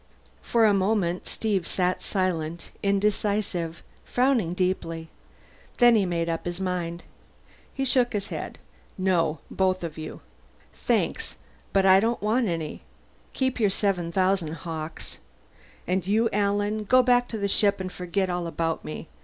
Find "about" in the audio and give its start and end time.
18.47-18.83